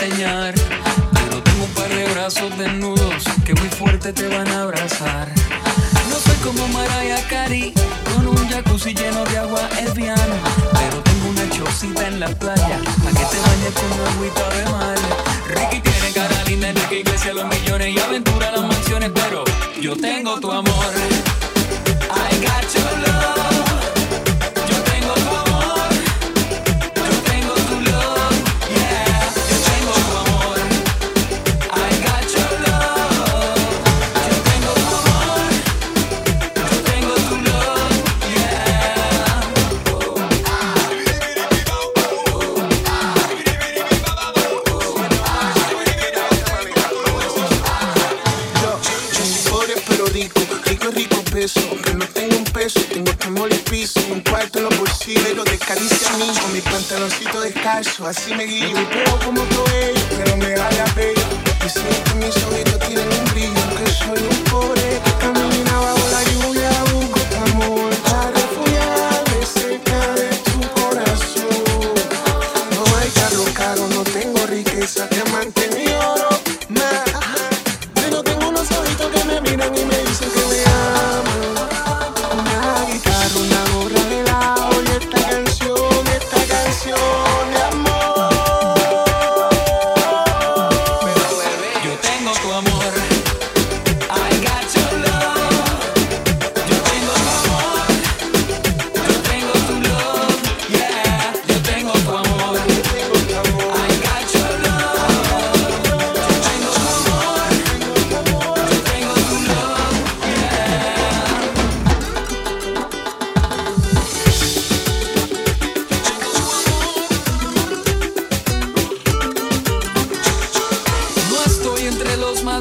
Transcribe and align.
Pero 0.00 1.42
tengo 1.42 1.64
un 1.64 1.74
par 1.74 1.88
de 1.88 2.04
brazos 2.12 2.56
desnudos 2.56 3.24
que 3.44 3.54
muy 3.54 3.68
fuerte 3.68 4.12
te 4.12 4.28
van 4.28 4.48
a 4.48 4.62
abrazar. 4.62 5.28
Como 6.44 6.66
Mariah 6.68 7.22
Carey, 7.28 7.72
con 8.14 8.26
un 8.26 8.48
jacuzzi 8.48 8.94
lleno 8.94 9.24
de 9.24 9.38
agua 9.38 9.68
Evian. 9.78 10.16
Pero 10.72 11.02
tengo 11.02 11.28
una 11.28 11.48
chocita 11.50 12.08
en 12.08 12.20
la 12.20 12.28
playa, 12.28 12.80
para 13.02 13.18
que 13.18 13.24
te 13.26 13.38
bañes 13.40 13.74
con 13.74 14.14
agüita 14.14 14.48
de 14.50 14.64
mar. 14.70 14.98
Ricky 15.48 15.80
tiene 15.80 16.12
cara 16.12 16.44
linda, 16.44 16.68
Enrique 16.68 17.00
Iglesias 17.00 17.34
los 17.34 17.44
millones 17.46 17.94
y 17.94 17.98
aventura 17.98 18.50
las 18.52 18.62
mansiones. 18.62 19.10
Pero 19.14 19.44
yo 19.80 19.96
tengo 19.96 20.40
tu 20.40 20.50
amor. 20.50 21.19
Aunque 51.68 51.94
no 51.94 52.06
tengo 52.06 52.36
un 52.36 52.44
peso, 52.44 52.80
tengo 52.92 53.12
temor 53.16 53.52
y 53.52 53.58
piso. 53.70 54.00
Un 54.10 54.20
cuarto 54.20 54.58
en 54.58 54.64
los 54.64 54.78
bolsillos 54.78 55.44
de 55.44 55.58
caricia 55.58 56.08
a 56.08 56.16
mí. 56.18 56.26
Con 56.40 56.52
mi 56.52 56.60
pantaloncito 56.60 57.40
descalzo, 57.40 58.06
así 58.06 58.34
me 58.34 58.44
guío. 58.44 58.74
Te 58.88 58.96
veo 58.96 59.18
como 59.24 59.42
todo 59.42 59.66
ello, 59.68 60.02
pero 60.16 60.36
me 60.36 60.50
da 60.50 60.70
la 60.72 60.84
bello. 60.94 61.22
Y 61.64 61.68
sé 61.68 61.82
que 62.04 62.14
mis 62.14 62.36
ojitos 62.44 62.78
tienen 62.86 63.08
un 63.08 63.24
brillo. 63.32 63.62
Que 63.76 63.90
soy 63.92 64.22
un 64.28 64.44
pobre 64.44 65.00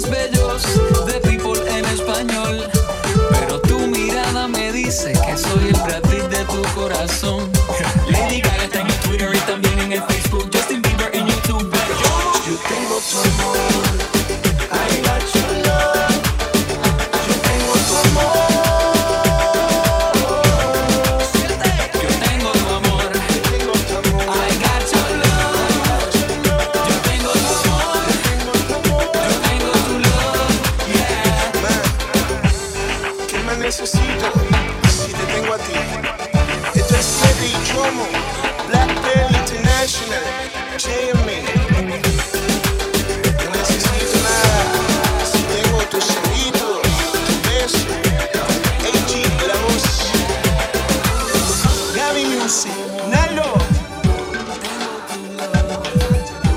más 0.00 0.10
bellos 0.10 0.62
de 1.06 1.14
people 1.28 1.60
en 1.68 1.84
español, 1.86 2.64
pero 3.30 3.60
tu 3.62 3.78
mirada 3.86 4.46
me 4.46 4.72
dice 4.72 5.12
que 5.12 5.36
soy 5.36 5.68
el 5.68 5.80
Brad 5.80 6.02
de 6.02 6.44
tu 6.44 6.62
corazón. 6.74 7.57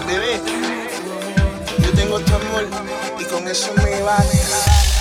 Bebé, 0.08 0.42
yo 1.80 1.92
tengo 1.94 2.20
tu 2.20 2.34
amor 2.36 2.68
y 3.20 3.24
con 3.26 3.48
eso 3.48 3.74
me 3.76 4.02
basta. 4.02 5.01